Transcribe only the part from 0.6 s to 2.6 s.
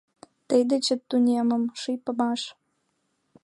дечет тунемым, ший памаш.